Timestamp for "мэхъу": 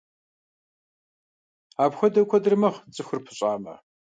2.61-2.85